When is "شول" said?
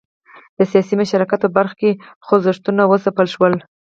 3.33-3.53